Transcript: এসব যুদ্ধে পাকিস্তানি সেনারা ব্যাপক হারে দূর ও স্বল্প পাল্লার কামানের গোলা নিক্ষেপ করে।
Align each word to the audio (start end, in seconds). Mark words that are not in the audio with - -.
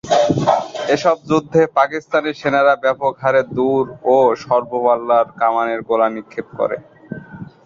এসব 0.95 1.17
যুদ্ধে 1.29 1.61
পাকিস্তানি 1.77 2.31
সেনারা 2.41 2.73
ব্যাপক 2.83 3.13
হারে 3.23 3.41
দূর 3.57 3.83
ও 4.07 4.35
স্বল্প 4.43 4.71
পাল্লার 4.85 5.25
কামানের 5.39 5.81
গোলা 5.89 6.07
নিক্ষেপ 6.15 6.47
করে। 6.59 6.77